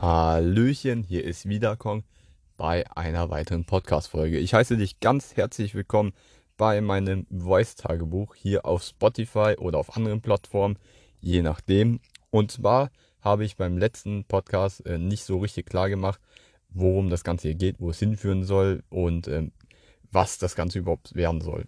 Hallöchen, 0.00 1.02
hier 1.02 1.24
ist 1.24 1.48
wieder 1.48 1.74
Kong 1.74 2.04
bei 2.56 2.88
einer 2.96 3.30
weiteren 3.30 3.64
Podcast-Folge. 3.64 4.38
Ich 4.38 4.54
heiße 4.54 4.76
dich 4.76 5.00
ganz 5.00 5.34
herzlich 5.34 5.74
willkommen 5.74 6.12
bei 6.56 6.80
meinem 6.80 7.26
Voice-Tagebuch 7.36 8.36
hier 8.36 8.64
auf 8.64 8.84
Spotify 8.84 9.56
oder 9.58 9.78
auf 9.78 9.96
anderen 9.96 10.20
Plattformen, 10.20 10.78
je 11.18 11.42
nachdem. 11.42 11.98
Und 12.30 12.52
zwar 12.52 12.92
habe 13.22 13.44
ich 13.44 13.56
beim 13.56 13.76
letzten 13.76 14.22
Podcast 14.22 14.86
äh, 14.86 14.98
nicht 14.98 15.24
so 15.24 15.38
richtig 15.38 15.66
klar 15.66 15.88
gemacht, 15.88 16.20
worum 16.68 17.10
das 17.10 17.24
Ganze 17.24 17.48
hier 17.48 17.56
geht, 17.56 17.80
wo 17.80 17.90
es 17.90 17.98
hinführen 17.98 18.44
soll 18.44 18.84
und 18.90 19.26
ähm, 19.26 19.50
was 20.12 20.38
das 20.38 20.54
Ganze 20.54 20.78
überhaupt 20.78 21.16
werden 21.16 21.40
soll. 21.40 21.64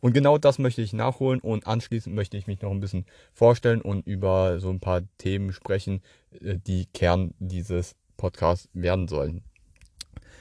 Und 0.00 0.12
genau 0.12 0.38
das 0.38 0.58
möchte 0.58 0.82
ich 0.82 0.92
nachholen 0.92 1.40
und 1.40 1.66
anschließend 1.66 2.14
möchte 2.14 2.36
ich 2.36 2.46
mich 2.46 2.60
noch 2.62 2.70
ein 2.70 2.80
bisschen 2.80 3.06
vorstellen 3.32 3.80
und 3.80 4.06
über 4.06 4.60
so 4.60 4.70
ein 4.70 4.80
paar 4.80 5.02
Themen 5.18 5.52
sprechen, 5.52 6.02
äh, 6.40 6.56
die 6.58 6.86
Kern 6.86 7.34
dieses 7.38 7.96
Podcasts 8.16 8.68
werden 8.72 9.08
sollen. 9.08 9.42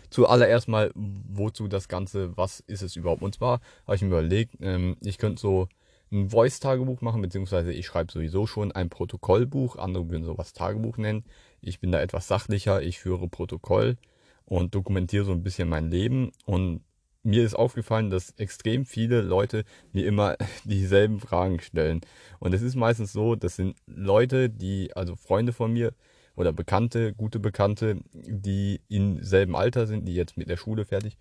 Zuallererst 0.09 0.67
mal, 0.67 0.91
wozu 0.95 1.67
das 1.67 1.87
Ganze, 1.87 2.35
was 2.35 2.61
ist 2.61 2.81
es 2.81 2.95
überhaupt? 2.95 3.21
Und 3.21 3.35
zwar 3.35 3.61
habe 3.85 3.95
ich 3.95 4.01
mir 4.01 4.07
überlegt, 4.07 4.55
ähm, 4.59 4.97
ich 5.01 5.17
könnte 5.17 5.39
so 5.39 5.67
ein 6.11 6.29
Voice-Tagebuch 6.29 7.01
machen, 7.01 7.21
beziehungsweise 7.21 7.71
ich 7.71 7.85
schreibe 7.85 8.11
sowieso 8.11 8.47
schon 8.47 8.71
ein 8.71 8.89
Protokollbuch, 8.89 9.75
andere 9.75 10.09
würden 10.09 10.23
sowas 10.23 10.53
Tagebuch 10.53 10.97
nennen. 10.97 11.23
Ich 11.61 11.79
bin 11.79 11.91
da 11.91 12.01
etwas 12.01 12.27
sachlicher, 12.27 12.81
ich 12.81 12.99
führe 12.99 13.27
Protokoll 13.27 13.97
und 14.45 14.73
dokumentiere 14.73 15.25
so 15.25 15.31
ein 15.31 15.43
bisschen 15.43 15.69
mein 15.69 15.91
Leben 15.91 16.31
und 16.45 16.81
mir 17.29 17.43
ist 17.43 17.53
aufgefallen, 17.53 18.09
dass 18.09 18.31
extrem 18.31 18.85
viele 18.85 19.21
Leute 19.21 19.63
mir 19.93 20.05
immer 20.05 20.35
dieselben 20.63 21.19
Fragen 21.19 21.59
stellen. 21.59 22.01
Und 22.39 22.53
es 22.53 22.61
ist 22.61 22.75
meistens 22.75 23.13
so, 23.13 23.35
das 23.35 23.55
sind 23.55 23.77
Leute, 23.87 24.49
die, 24.49 24.95
also 24.95 25.15
Freunde 25.15 25.53
von 25.53 25.71
mir 25.71 25.93
oder 26.35 26.53
Bekannte, 26.53 27.13
gute 27.13 27.39
Bekannte, 27.39 27.99
die 28.13 28.81
im 28.89 29.23
selben 29.23 29.55
Alter 29.55 29.87
sind, 29.87 30.07
die 30.07 30.15
jetzt 30.15 30.37
mit 30.37 30.49
der 30.49 30.57
Schule 30.57 30.85
fertig 30.85 31.17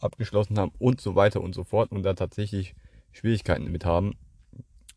abgeschlossen 0.00 0.58
haben 0.58 0.72
und 0.78 1.00
so 1.00 1.14
weiter 1.14 1.40
und 1.40 1.54
so 1.54 1.64
fort 1.64 1.92
und 1.92 2.02
da 2.02 2.14
tatsächlich 2.14 2.74
Schwierigkeiten 3.12 3.64
damit 3.64 3.84
haben. 3.84 4.14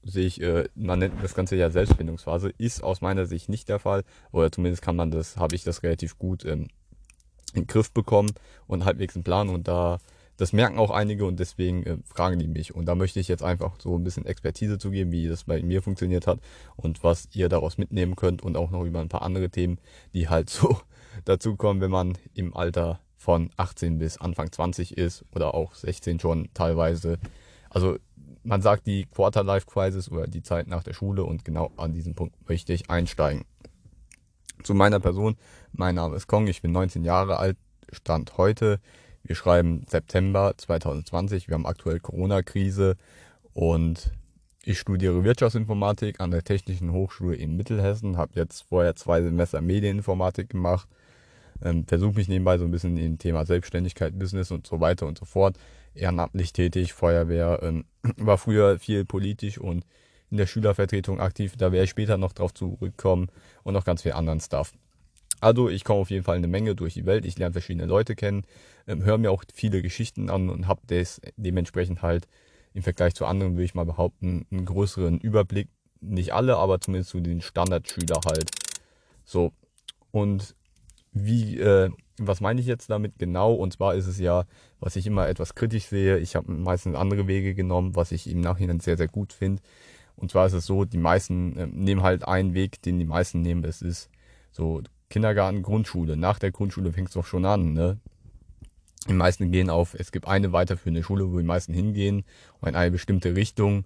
Sehe 0.05 0.25
ich, 0.25 0.41
äh, 0.41 0.67
man 0.75 0.99
nennt 0.99 1.23
das 1.23 1.33
Ganze 1.33 1.55
ja 1.55 1.69
Selbstfindungsphase, 1.69 2.53
ist 2.57 2.83
aus 2.83 3.01
meiner 3.01 3.25
Sicht 3.25 3.49
nicht 3.49 3.69
der 3.69 3.79
Fall, 3.79 4.03
oder 4.31 4.51
zumindest 4.51 4.81
kann 4.81 4.95
man 4.95 5.11
das, 5.11 5.37
habe 5.37 5.55
ich 5.55 5.63
das 5.63 5.81
relativ 5.81 6.17
gut 6.17 6.45
ähm, 6.45 6.67
in 7.53 7.61
den 7.61 7.67
Griff 7.67 7.91
bekommen 7.91 8.31
und 8.67 8.85
halbwegs 8.85 9.15
einen 9.15 9.23
Plan 9.23 9.49
und 9.49 9.67
da 9.67 9.99
das 10.37 10.53
merken 10.53 10.79
auch 10.79 10.91
einige 10.91 11.25
und 11.25 11.39
deswegen 11.39 11.83
äh, 11.83 11.97
fragen 12.05 12.39
die 12.39 12.47
mich. 12.47 12.73
Und 12.73 12.85
da 12.85 12.95
möchte 12.95 13.19
ich 13.19 13.27
jetzt 13.27 13.43
einfach 13.43 13.79
so 13.79 13.95
ein 13.97 14.03
bisschen 14.03 14.25
Expertise 14.25 14.77
zu 14.77 14.91
geben, 14.91 15.11
wie 15.11 15.27
das 15.27 15.43
bei 15.43 15.61
mir 15.61 15.81
funktioniert 15.81 16.27
hat 16.27 16.39
und 16.75 17.03
was 17.03 17.29
ihr 17.33 17.49
daraus 17.49 17.77
mitnehmen 17.77 18.15
könnt 18.15 18.41
und 18.41 18.57
auch 18.57 18.71
noch 18.71 18.83
über 18.83 18.99
ein 18.99 19.09
paar 19.09 19.21
andere 19.21 19.49
Themen, 19.49 19.79
die 20.13 20.29
halt 20.29 20.49
so 20.49 20.77
dazukommen, 21.25 21.81
wenn 21.81 21.91
man 21.91 22.17
im 22.33 22.55
Alter 22.55 22.99
von 23.15 23.51
18 23.57 23.99
bis 23.99 24.17
Anfang 24.17 24.51
20 24.51 24.97
ist 24.97 25.23
oder 25.33 25.53
auch 25.53 25.75
16 25.75 26.19
schon 26.19 26.49
teilweise. 26.53 27.19
Also 27.69 27.97
man 28.43 28.61
sagt 28.61 28.87
die 28.87 29.05
Quarter 29.05 29.43
Life 29.43 29.67
Crisis 29.67 30.09
oder 30.11 30.27
die 30.27 30.41
Zeit 30.41 30.67
nach 30.67 30.83
der 30.83 30.93
Schule 30.93 31.23
und 31.23 31.45
genau 31.45 31.71
an 31.77 31.93
diesem 31.93 32.15
Punkt 32.15 32.35
möchte 32.49 32.73
ich 32.73 32.89
einsteigen. 32.89 33.45
Zu 34.63 34.73
meiner 34.73 34.99
Person, 34.99 35.35
mein 35.71 35.95
Name 35.95 36.15
ist 36.15 36.27
Kong, 36.27 36.47
ich 36.47 36.61
bin 36.61 36.71
19 36.71 37.03
Jahre 37.03 37.37
alt, 37.37 37.57
Stand 37.91 38.37
heute. 38.37 38.79
Wir 39.25 39.35
schreiben 39.35 39.85
September 39.87 40.53
2020, 40.57 41.47
wir 41.47 41.53
haben 41.53 41.65
aktuell 41.65 42.01
Corona-Krise 42.01 42.97
und 43.53 44.11
ich 44.63 44.79
studiere 44.79 45.23
Wirtschaftsinformatik 45.23 46.19
an 46.19 46.31
der 46.31 46.43
Technischen 46.43 46.91
Hochschule 46.91 47.35
in 47.35 47.55
Mittelhessen, 47.55 48.17
habe 48.17 48.33
jetzt 48.35 48.65
vorher 48.67 48.97
zwei 48.97 49.21
Semester 49.21 49.61
Medieninformatik 49.61 50.49
gemacht, 50.49 50.89
ähm, 51.61 51.85
versuche 51.87 52.15
mich 52.15 52.27
nebenbei 52.27 52.57
so 52.57 52.65
ein 52.65 52.71
bisschen 52.71 52.97
im 52.97 53.17
Thema 53.17 53.45
Selbstständigkeit, 53.45 54.19
Business 54.19 54.51
und 54.51 54.67
so 54.67 54.81
weiter 54.81 55.07
und 55.07 55.17
so 55.17 55.23
fort, 55.23 55.57
ehrenamtlich 55.95 56.51
tätig, 56.51 56.91
Feuerwehr, 56.91 57.59
ähm, 57.63 57.85
war 58.17 58.37
früher 58.37 58.77
viel 58.77 59.05
politisch 59.05 59.57
und 59.57 59.85
in 60.31 60.37
der 60.37 60.47
Schülervertretung 60.47 61.21
aktiv, 61.21 61.53
da 61.57 61.71
werde 61.71 61.85
ich 61.85 61.91
später 61.91 62.17
noch 62.17 62.33
drauf 62.33 62.53
zurückkommen 62.53 63.29
und 63.63 63.73
noch 63.73 63.85
ganz 63.85 64.01
viel 64.01 64.13
anderen 64.13 64.41
Stuff. 64.41 64.73
Also 65.43 65.67
ich 65.67 65.83
komme 65.83 65.99
auf 65.99 66.09
jeden 66.09 66.23
Fall 66.23 66.37
eine 66.37 66.47
Menge 66.47 66.73
durch 66.73 66.93
die 66.93 67.05
Welt, 67.05 67.25
ich 67.25 67.37
lerne 67.37 67.51
verschiedene 67.51 67.85
Leute 67.85 68.15
kennen, 68.15 68.45
ähm, 68.87 69.03
höre 69.03 69.17
mir 69.17 69.29
auch 69.29 69.43
viele 69.53 69.81
Geschichten 69.81 70.29
an 70.29 70.49
und 70.49 70.67
habe 70.67 70.81
das 70.87 71.19
dementsprechend 71.35 72.01
halt 72.01 72.29
im 72.73 72.81
Vergleich 72.81 73.13
zu 73.13 73.25
anderen, 73.25 73.53
würde 73.53 73.65
ich 73.65 73.75
mal 73.75 73.85
behaupten, 73.85 74.47
einen 74.49 74.65
größeren 74.65 75.19
Überblick. 75.19 75.67
Nicht 75.99 76.33
alle, 76.33 76.55
aber 76.57 76.79
zumindest 76.79 77.11
zu 77.11 77.19
den 77.19 77.41
Standardschüler 77.41 78.21
halt. 78.25 78.51
So. 79.25 79.51
Und 80.11 80.55
wie, 81.11 81.59
äh, 81.59 81.89
was 82.17 82.39
meine 82.39 82.61
ich 82.61 82.67
jetzt 82.67 82.89
damit 82.89 83.19
genau? 83.19 83.53
Und 83.53 83.73
zwar 83.73 83.95
ist 83.95 84.07
es 84.07 84.19
ja, 84.19 84.45
was 84.79 84.95
ich 84.95 85.05
immer 85.07 85.27
etwas 85.27 85.55
kritisch 85.55 85.85
sehe. 85.85 86.19
Ich 86.19 86.37
habe 86.37 86.51
meistens 86.51 86.95
andere 86.95 87.27
Wege 87.27 87.53
genommen, 87.53 87.97
was 87.97 88.13
ich 88.13 88.29
im 88.29 88.39
Nachhinein 88.39 88.79
sehr, 88.79 88.95
sehr 88.95 89.09
gut 89.09 89.33
finde. 89.33 89.61
Und 90.15 90.31
zwar 90.31 90.45
ist 90.45 90.53
es 90.53 90.65
so, 90.65 90.85
die 90.85 90.97
meisten 90.97 91.57
äh, 91.57 91.67
nehmen 91.67 92.01
halt 92.01 92.25
einen 92.25 92.53
Weg, 92.53 92.81
den 92.81 92.97
die 92.97 93.05
meisten 93.05 93.41
nehmen. 93.41 93.63
Es 93.65 93.81
ist 93.81 94.09
so, 94.51 94.81
Kindergarten, 95.13 95.61
Grundschule. 95.61 96.17
Nach 96.17 96.39
der 96.39 96.49
Grundschule 96.49 96.91
fängt 96.91 97.09
es 97.09 97.13
doch 97.13 97.27
schon 97.27 97.45
an, 97.45 97.73
ne? 97.73 97.99
Die 99.07 99.13
meisten 99.13 99.51
gehen 99.51 99.69
auf, 99.69 99.93
es 99.93 100.11
gibt 100.11 100.27
eine 100.27 100.53
weiterführende 100.53 101.03
Schule, 101.03 101.31
wo 101.31 101.37
die 101.37 101.43
meisten 101.43 101.71
hingehen, 101.71 102.23
und 102.61 102.69
in 102.69 102.75
eine 102.75 102.89
bestimmte 102.89 103.35
Richtung. 103.35 103.85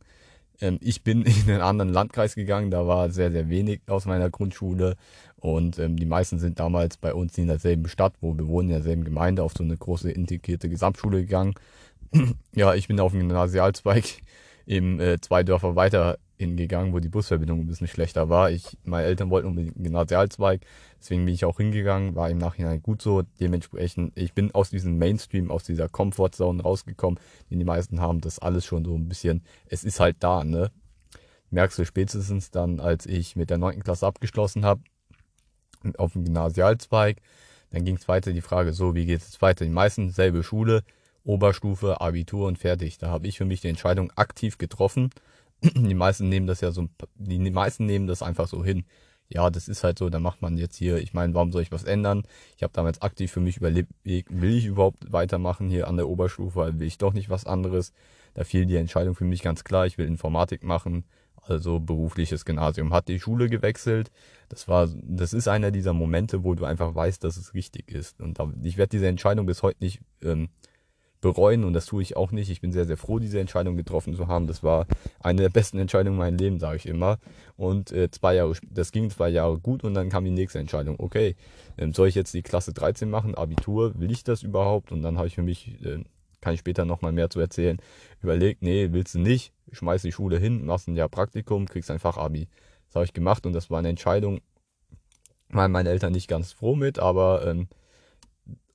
Ähm, 0.61 0.77
ich 0.79 1.03
bin 1.03 1.23
in 1.23 1.49
einen 1.49 1.61
anderen 1.61 1.91
Landkreis 1.91 2.33
gegangen, 2.33 2.71
da 2.71 2.87
war 2.87 3.09
sehr, 3.09 3.29
sehr 3.29 3.49
wenig 3.49 3.81
aus 3.87 4.05
meiner 4.05 4.29
Grundschule. 4.29 4.95
Und 5.35 5.79
ähm, 5.79 5.97
die 5.97 6.05
meisten 6.05 6.39
sind 6.39 6.61
damals 6.61 6.95
bei 6.95 7.13
uns 7.13 7.37
in 7.37 7.47
derselben 7.47 7.89
Stadt, 7.89 8.13
wo 8.21 8.37
wir 8.37 8.47
wohnen, 8.47 8.69
in 8.69 8.75
derselben 8.75 9.03
Gemeinde, 9.03 9.43
auf 9.43 9.51
so 9.53 9.65
eine 9.65 9.75
große 9.75 10.09
integrierte 10.09 10.69
Gesamtschule 10.69 11.23
gegangen. 11.23 11.55
ja, 12.55 12.73
ich 12.73 12.87
bin 12.87 13.01
auf 13.01 13.11
den 13.11 13.27
Gymnasialzweig 13.27 14.21
eben 14.65 15.01
äh, 15.01 15.19
zwei 15.19 15.43
Dörfer 15.43 15.75
weiter 15.75 16.19
hingegangen, 16.37 16.93
wo 16.93 16.99
die 16.99 17.09
Busverbindung 17.09 17.61
ein 17.61 17.67
bisschen 17.67 17.87
schlechter 17.87 18.29
war. 18.29 18.51
Ich, 18.51 18.77
meine 18.83 19.07
Eltern 19.07 19.29
wollten 19.29 19.47
unbedingt 19.47 19.75
einen 19.75 19.85
Gymnasialzweig, 19.85 20.61
deswegen 20.99 21.25
bin 21.25 21.33
ich 21.33 21.45
auch 21.45 21.57
hingegangen, 21.57 22.15
war 22.15 22.29
im 22.29 22.37
Nachhinein 22.37 22.81
gut 22.81 23.01
so. 23.01 23.23
Dementsprechend, 23.39 24.17
ich 24.17 24.33
bin 24.33 24.53
aus 24.53 24.69
diesem 24.69 24.97
Mainstream, 24.97 25.49
aus 25.49 25.63
dieser 25.63 25.89
Comfortzone 25.89 26.61
rausgekommen, 26.61 27.19
den 27.49 27.59
die 27.59 27.65
meisten 27.65 27.99
haben, 27.99 28.21
das 28.21 28.39
alles 28.39 28.65
schon 28.65 28.85
so 28.85 28.95
ein 28.95 29.09
bisschen, 29.09 29.43
es 29.67 29.83
ist 29.83 29.99
halt 29.99 30.17
da, 30.19 30.43
ne? 30.43 30.71
Merkst 31.49 31.79
du 31.79 31.85
spätestens 31.85 32.51
dann, 32.51 32.79
als 32.79 33.05
ich 33.05 33.35
mit 33.35 33.49
der 33.49 33.57
neunten 33.57 33.81
Klasse 33.81 34.05
abgeschlossen 34.05 34.65
habe, 34.65 34.81
auf 35.97 36.13
dem 36.13 36.25
Gymnasialzweig, 36.25 37.17
dann 37.69 37.83
ging 37.83 37.95
es 37.95 38.07
weiter 38.07 38.33
die 38.33 38.41
Frage, 38.41 38.73
so, 38.73 38.95
wie 38.95 39.05
geht 39.05 39.21
es 39.21 39.41
weiter? 39.41 39.65
Die 39.65 39.71
meisten 39.71 40.11
selbe 40.11 40.43
Schule, 40.43 40.83
Oberstufe, 41.23 41.99
Abitur 41.99 42.47
und 42.47 42.57
fertig. 42.57 42.97
Da 42.97 43.09
habe 43.09 43.27
ich 43.27 43.37
für 43.37 43.45
mich 43.45 43.61
die 43.61 43.67
Entscheidung 43.67 44.11
aktiv 44.15 44.57
getroffen 44.57 45.09
die 45.61 45.93
meisten 45.95 46.29
nehmen 46.29 46.47
das 46.47 46.61
ja 46.61 46.71
so, 46.71 46.87
die 47.15 47.51
meisten 47.51 47.85
nehmen 47.85 48.07
das 48.07 48.21
einfach 48.21 48.47
so 48.47 48.63
hin. 48.63 48.85
Ja, 49.29 49.49
das 49.49 49.67
ist 49.67 49.83
halt 49.83 49.99
so, 49.99 50.09
da 50.09 50.19
macht 50.19 50.41
man 50.41 50.57
jetzt 50.57 50.77
hier, 50.77 50.97
ich 50.97 51.13
meine, 51.13 51.33
warum 51.33 51.51
soll 51.51 51.61
ich 51.61 51.71
was 51.71 51.83
ändern? 51.83 52.23
Ich 52.55 52.63
habe 52.63 52.71
damals 52.73 53.01
aktiv 53.01 53.29
für 53.29 53.41
mich 53.41 53.57
überlegt, 53.57 53.91
will 54.03 54.55
ich 54.55 54.65
überhaupt 54.65 55.11
weitermachen 55.11 55.69
hier 55.69 55.89
an 55.89 55.97
der 55.97 56.07
Oberstufe, 56.07 56.79
will 56.79 56.87
ich 56.87 56.97
doch 56.97 57.13
nicht 57.13 57.29
was 57.29 57.45
anderes? 57.45 57.91
Da 58.35 58.45
fiel 58.45 58.65
die 58.65 58.77
Entscheidung 58.77 59.15
für 59.15 59.25
mich 59.25 59.41
ganz 59.41 59.65
klar, 59.65 59.85
ich 59.85 59.97
will 59.97 60.07
Informatik 60.07 60.63
machen, 60.63 61.03
also 61.41 61.79
berufliches 61.79 62.45
Gymnasium. 62.45 62.93
Hat 62.93 63.07
die 63.07 63.19
Schule 63.19 63.49
gewechselt. 63.49 64.11
Das 64.49 64.67
war, 64.67 64.87
das 65.03 65.33
ist 65.33 65.47
einer 65.47 65.71
dieser 65.71 65.93
Momente, 65.93 66.43
wo 66.43 66.53
du 66.53 66.65
einfach 66.65 66.93
weißt, 66.95 67.23
dass 67.23 67.37
es 67.37 67.53
richtig 67.53 67.91
ist. 67.91 68.21
Und 68.21 68.39
da, 68.39 68.51
ich 68.63 68.77
werde 68.77 68.91
diese 68.91 69.07
Entscheidung 69.07 69.45
bis 69.45 69.63
heute 69.63 69.83
nicht 69.83 70.01
ähm, 70.21 70.49
bereuen 71.27 71.63
und 71.63 71.73
das 71.73 71.85
tue 71.85 72.01
ich 72.01 72.15
auch 72.15 72.31
nicht. 72.31 72.49
Ich 72.49 72.61
bin 72.61 72.71
sehr, 72.71 72.85
sehr 72.85 72.97
froh, 72.97 73.19
diese 73.19 73.39
Entscheidung 73.39 73.75
getroffen 73.75 74.15
zu 74.15 74.27
haben. 74.27 74.47
Das 74.47 74.63
war 74.63 74.87
eine 75.19 75.41
der 75.41 75.49
besten 75.49 75.77
Entscheidungen 75.77 76.15
in 76.15 76.19
meinem 76.19 76.37
Leben, 76.37 76.59
sage 76.59 76.77
ich 76.77 76.85
immer. 76.85 77.17
Und 77.57 77.91
äh, 77.91 78.09
zwei 78.09 78.35
Jahre, 78.35 78.53
das 78.69 78.91
ging 78.91 79.09
zwei 79.09 79.29
Jahre 79.29 79.59
gut 79.59 79.83
und 79.83 79.93
dann 79.93 80.09
kam 80.09 80.23
die 80.23 80.31
nächste 80.31 80.59
Entscheidung. 80.59 80.95
Okay, 80.99 81.35
ähm, 81.77 81.93
soll 81.93 82.07
ich 82.07 82.15
jetzt 82.15 82.33
die 82.33 82.43
Klasse 82.43 82.73
13 82.73 83.09
machen, 83.09 83.35
Abitur, 83.35 83.99
will 83.99 84.11
ich 84.11 84.23
das 84.23 84.43
überhaupt? 84.43 84.91
Und 84.91 85.01
dann 85.01 85.17
habe 85.17 85.27
ich 85.27 85.35
für 85.35 85.43
mich, 85.43 85.79
äh, 85.83 86.03
kann 86.39 86.53
ich 86.53 86.61
später 86.61 86.85
nochmal 86.85 87.11
mehr 87.11 87.29
zu 87.29 87.39
erzählen, 87.39 87.77
überlegt, 88.21 88.61
nee, 88.61 88.89
willst 88.91 89.15
du 89.15 89.19
nicht, 89.19 89.53
schmeiß 89.71 90.01
die 90.03 90.13
Schule 90.13 90.37
hin, 90.37 90.65
machst 90.65 90.87
ein 90.87 90.95
Jahr 90.95 91.09
Praktikum, 91.09 91.67
kriegst 91.67 91.91
ein 91.91 91.99
Fachabi. 91.99 92.47
Das 92.87 92.95
habe 92.95 93.05
ich 93.05 93.13
gemacht 93.13 93.45
und 93.45 93.53
das 93.53 93.69
war 93.69 93.79
eine 93.79 93.89
Entscheidung, 93.89 94.39
waren 95.49 95.71
meine 95.71 95.89
Eltern 95.89 96.13
nicht 96.13 96.27
ganz 96.27 96.53
froh 96.53 96.75
mit, 96.75 96.99
aber 96.99 97.45
ähm, 97.45 97.67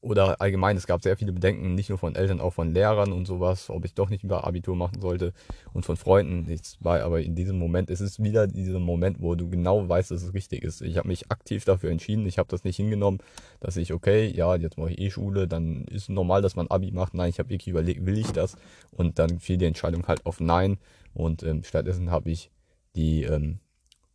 oder 0.02 0.40
allgemein, 0.40 0.76
es 0.76 0.88
gab 0.88 1.00
sehr 1.00 1.16
viele 1.16 1.32
Bedenken, 1.32 1.76
nicht 1.76 1.88
nur 1.88 1.96
von 1.96 2.16
Eltern, 2.16 2.40
auch 2.40 2.52
von 2.52 2.74
Lehrern 2.74 3.12
und 3.12 3.24
sowas, 3.24 3.70
ob 3.70 3.84
ich 3.84 3.94
doch 3.94 4.10
nicht 4.10 4.24
über 4.24 4.44
Abitur 4.44 4.74
machen 4.74 5.00
sollte 5.00 5.32
und 5.72 5.86
von 5.86 5.96
Freunden. 5.96 6.50
Es 6.50 6.76
war 6.80 7.00
aber 7.02 7.22
in 7.22 7.36
diesem 7.36 7.56
Moment, 7.56 7.88
es 7.88 8.00
ist 8.00 8.20
wieder 8.20 8.48
dieser 8.48 8.80
Moment, 8.80 9.18
wo 9.20 9.36
du 9.36 9.48
genau 9.48 9.88
weißt, 9.88 10.10
dass 10.10 10.24
es 10.24 10.34
richtig 10.34 10.64
ist. 10.64 10.82
Ich 10.82 10.98
habe 10.98 11.06
mich 11.06 11.30
aktiv 11.30 11.64
dafür 11.64 11.90
entschieden, 11.90 12.26
ich 12.26 12.38
habe 12.38 12.48
das 12.48 12.64
nicht 12.64 12.76
hingenommen, 12.76 13.18
dass 13.60 13.76
ich, 13.76 13.92
okay, 13.92 14.26
ja, 14.26 14.56
jetzt 14.56 14.76
mache 14.76 14.90
ich 14.90 14.98
eh 14.98 15.10
Schule, 15.10 15.46
dann 15.46 15.84
ist 15.84 16.10
normal, 16.10 16.42
dass 16.42 16.56
man 16.56 16.66
Abi 16.66 16.90
macht. 16.90 17.14
Nein, 17.14 17.30
ich 17.30 17.38
habe 17.38 17.50
wirklich 17.50 17.68
überlegt, 17.68 18.04
will 18.04 18.18
ich 18.18 18.32
das? 18.32 18.56
Und 18.90 19.20
dann 19.20 19.38
fiel 19.38 19.56
die 19.56 19.66
Entscheidung 19.66 20.08
halt 20.08 20.26
auf 20.26 20.40
Nein 20.40 20.78
und 21.14 21.44
ähm, 21.44 21.62
stattdessen 21.62 22.10
habe 22.10 22.30
ich 22.30 22.50
die 22.96 23.22
ähm, 23.22 23.60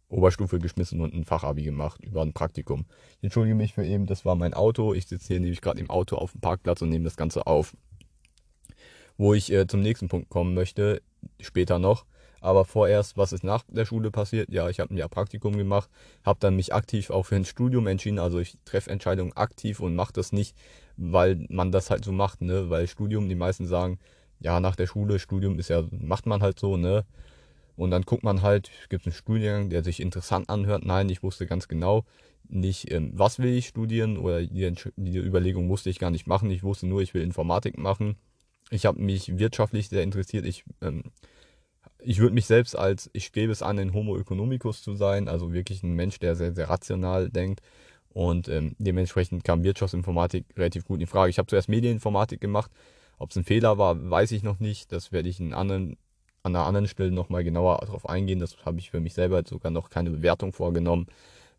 Oberstufe 0.09 0.59
geschmissen 0.59 1.01
und 1.01 1.13
ein 1.13 1.25
Fachabi 1.25 1.63
gemacht 1.63 2.03
über 2.03 2.21
ein 2.21 2.33
Praktikum. 2.33 2.85
Ich 3.17 3.25
entschuldige 3.25 3.55
mich 3.55 3.73
für 3.73 3.85
eben, 3.85 4.05
das 4.05 4.25
war 4.25 4.35
mein 4.35 4.53
Auto. 4.53 4.93
Ich 4.93 5.07
sitze 5.07 5.27
hier 5.27 5.39
nämlich 5.39 5.61
gerade 5.61 5.79
im 5.79 5.89
Auto 5.89 6.15
auf 6.15 6.31
dem 6.31 6.41
Parkplatz 6.41 6.81
und 6.81 6.89
nehme 6.89 7.03
das 7.03 7.17
Ganze 7.17 7.45
auf. 7.47 7.75
Wo 9.17 9.33
ich 9.33 9.51
äh, 9.51 9.67
zum 9.67 9.81
nächsten 9.81 10.07
Punkt 10.07 10.29
kommen 10.29 10.53
möchte, 10.53 11.01
später 11.39 11.79
noch. 11.79 12.05
Aber 12.39 12.65
vorerst, 12.65 13.17
was 13.17 13.33
ist 13.33 13.43
nach 13.43 13.63
der 13.67 13.85
Schule 13.85 14.11
passiert? 14.11 14.49
Ja, 14.51 14.69
ich 14.69 14.79
habe 14.79 14.93
ein 14.93 14.97
Jahr 14.97 15.09
Praktikum 15.09 15.57
gemacht, 15.57 15.89
habe 16.23 16.39
dann 16.39 16.55
mich 16.55 16.73
aktiv 16.73 17.09
auch 17.09 17.23
für 17.23 17.35
ein 17.35 17.45
Studium 17.45 17.87
entschieden. 17.87 18.19
Also 18.19 18.39
ich 18.39 18.57
treffe 18.63 18.91
Entscheidungen 18.91 19.33
aktiv 19.33 19.79
und 19.79 19.95
mache 19.95 20.13
das 20.13 20.31
nicht, 20.31 20.55
weil 20.97 21.45
man 21.49 21.71
das 21.71 21.89
halt 21.89 22.05
so 22.05 22.11
macht, 22.11 22.41
ne? 22.41 22.69
Weil 22.69 22.87
Studium, 22.87 23.27
die 23.27 23.35
meisten 23.35 23.65
sagen, 23.65 23.99
ja, 24.39 24.59
nach 24.59 24.75
der 24.75 24.87
Schule, 24.87 25.17
Studium 25.19 25.57
ist 25.57 25.69
ja, 25.69 25.83
macht 25.91 26.27
man 26.27 26.41
halt 26.41 26.59
so, 26.59 26.77
ne? 26.77 27.05
Und 27.77 27.91
dann 27.91 28.01
guckt 28.01 28.23
man 28.23 28.41
halt, 28.41 28.71
gibt 28.89 29.03
es 29.03 29.07
einen 29.07 29.13
Studiengang, 29.13 29.69
der 29.69 29.83
sich 29.83 29.99
interessant 30.01 30.49
anhört. 30.49 30.83
Nein, 30.83 31.09
ich 31.09 31.23
wusste 31.23 31.45
ganz 31.45 31.67
genau 31.67 32.03
nicht, 32.49 32.91
ähm, 32.91 33.11
was 33.13 33.39
will 33.39 33.53
ich 33.53 33.67
studieren 33.67 34.17
oder 34.17 34.41
die, 34.41 34.73
Überlegung 34.97 35.67
musste 35.67 35.89
ich 35.89 35.99
gar 35.99 36.11
nicht 36.11 36.27
machen. 36.27 36.49
Ich 36.49 36.63
wusste 36.63 36.87
nur, 36.87 37.01
ich 37.01 37.13
will 37.13 37.21
Informatik 37.21 37.77
machen. 37.77 38.15
Ich 38.71 38.85
habe 38.85 39.01
mich 39.01 39.37
wirtschaftlich 39.37 39.89
sehr 39.89 40.03
interessiert. 40.03 40.45
Ich, 40.45 40.63
ähm, 40.81 41.03
ich 41.99 42.19
würde 42.19 42.33
mich 42.33 42.45
selbst 42.45 42.75
als, 42.75 43.09
ich 43.13 43.31
gebe 43.31 43.51
es 43.51 43.61
an, 43.61 43.79
ein 43.79 43.93
Homo 43.93 44.17
economicus 44.17 44.81
zu 44.81 44.95
sein, 44.95 45.27
also 45.27 45.53
wirklich 45.53 45.83
ein 45.83 45.93
Mensch, 45.93 46.19
der 46.19 46.35
sehr, 46.35 46.53
sehr 46.53 46.69
rational 46.69 47.29
denkt. 47.29 47.61
Und 48.09 48.47
ähm, 48.49 48.75
dementsprechend 48.79 49.43
kam 49.43 49.63
Wirtschaftsinformatik 49.63 50.45
relativ 50.57 50.85
gut 50.85 50.99
in 51.01 51.07
Frage. 51.07 51.29
Ich 51.29 51.37
habe 51.37 51.47
zuerst 51.47 51.69
Medieninformatik 51.69 52.41
gemacht. 52.41 52.71
Ob 53.19 53.29
es 53.31 53.35
ein 53.35 53.43
Fehler 53.43 53.77
war, 53.77 54.09
weiß 54.09 54.31
ich 54.31 54.43
noch 54.43 54.59
nicht. 54.59 54.91
Das 54.91 55.11
werde 55.11 55.29
ich 55.29 55.39
in 55.39 55.53
anderen 55.53 55.97
an 56.43 56.55
einer 56.55 56.65
anderen 56.65 56.87
Stelle 56.87 57.11
nochmal 57.11 57.43
genauer 57.43 57.79
darauf 57.81 58.07
eingehen. 58.07 58.39
Das 58.39 58.57
habe 58.65 58.79
ich 58.79 58.91
für 58.91 58.99
mich 58.99 59.13
selber 59.13 59.43
sogar 59.45 59.71
noch 59.71 59.89
keine 59.89 60.09
Bewertung 60.09 60.53
vorgenommen, 60.53 61.07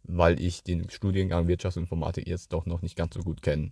weil 0.05 0.41
ich 0.41 0.63
den 0.63 0.89
Studiengang 0.91 1.49
Wirtschaftsinformatik 1.49 2.27
jetzt 2.27 2.53
doch 2.53 2.67
noch 2.67 2.83
nicht 2.83 2.97
ganz 2.97 3.15
so 3.15 3.21
gut 3.21 3.43
kenne. 3.43 3.71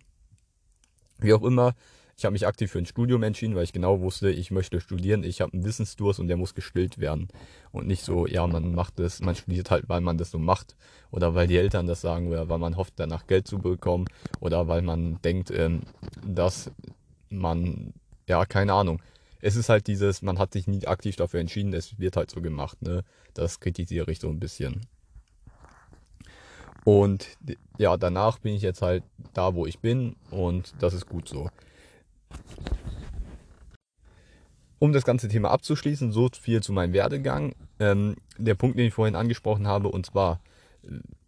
Wie 1.19 1.33
auch 1.33 1.43
immer, 1.43 1.73
ich 2.17 2.25
habe 2.25 2.33
mich 2.33 2.47
aktiv 2.47 2.71
für 2.71 2.79
ein 2.79 2.87
Studium 2.87 3.21
entschieden, 3.21 3.55
weil 3.55 3.63
ich 3.63 3.73
genau 3.73 4.01
wusste, 4.01 4.31
ich 4.31 4.49
möchte 4.49 4.81
studieren, 4.81 5.23
ich 5.23 5.39
habe 5.39 5.53
einen 5.53 5.63
Wissensdurst 5.63 6.19
und 6.19 6.27
der 6.27 6.37
muss 6.37 6.55
gestillt 6.55 6.97
werden. 6.97 7.27
Und 7.71 7.85
nicht 7.85 8.03
so, 8.03 8.25
ja, 8.25 8.45
man 8.47 8.73
macht 8.73 8.97
das, 8.97 9.21
man 9.21 9.35
studiert 9.35 9.69
halt, 9.69 9.87
weil 9.87 10.01
man 10.01 10.17
das 10.17 10.31
so 10.31 10.39
macht 10.39 10.75
oder 11.11 11.35
weil 11.35 11.45
die 11.45 11.57
Eltern 11.57 11.85
das 11.85 12.01
sagen 12.01 12.27
oder 12.27 12.49
weil 12.49 12.57
man 12.57 12.75
hofft, 12.75 12.93
danach 12.95 13.27
Geld 13.27 13.47
zu 13.47 13.59
bekommen 13.59 14.05
oder 14.39 14.67
weil 14.67 14.81
man 14.81 15.21
denkt, 15.21 15.51
ähm, 15.51 15.81
dass 16.25 16.71
man, 17.29 17.93
ja, 18.27 18.45
keine 18.45 18.73
Ahnung, 18.73 18.99
es 19.41 19.55
ist 19.55 19.69
halt 19.69 19.87
dieses, 19.87 20.21
man 20.21 20.39
hat 20.39 20.53
sich 20.53 20.67
nie 20.67 20.85
aktiv 20.87 21.15
dafür 21.15 21.39
entschieden, 21.39 21.73
es 21.73 21.99
wird 21.99 22.17
halt 22.17 22.31
so 22.31 22.41
gemacht, 22.41 22.81
ne? 22.81 23.03
Das 23.33 23.59
kritisiere 23.59 24.11
ich 24.11 24.19
so 24.19 24.29
ein 24.29 24.39
bisschen. 24.39 24.81
Und 26.83 27.37
ja, 27.77 27.97
danach 27.97 28.39
bin 28.39 28.53
ich 28.53 28.61
jetzt 28.61 28.81
halt 28.81 29.03
da, 29.33 29.53
wo 29.53 29.65
ich 29.65 29.79
bin 29.79 30.15
und 30.31 30.73
das 30.79 30.93
ist 30.93 31.07
gut 31.07 31.27
so. 31.27 31.49
Um 34.79 34.93
das 34.93 35.03
ganze 35.03 35.27
Thema 35.27 35.51
abzuschließen, 35.51 36.11
so 36.11 36.29
viel 36.29 36.61
zu 36.61 36.71
meinem 36.71 36.93
Werdegang. 36.93 37.55
Ähm, 37.79 38.15
der 38.37 38.55
Punkt, 38.55 38.77
den 38.77 38.85
ich 38.85 38.93
vorhin 38.93 39.15
angesprochen 39.15 39.67
habe, 39.67 39.89
und 39.89 40.05
zwar 40.05 40.39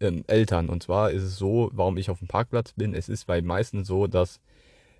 ähm, 0.00 0.24
Eltern. 0.26 0.68
Und 0.68 0.82
zwar 0.82 1.10
ist 1.10 1.22
es 1.22 1.36
so, 1.36 1.70
warum 1.72 1.96
ich 1.96 2.10
auf 2.10 2.18
dem 2.18 2.28
Parkplatz 2.28 2.72
bin. 2.72 2.94
Es 2.94 3.08
ist 3.08 3.26
bei 3.26 3.42
meisten 3.42 3.84
so, 3.84 4.06
dass 4.06 4.40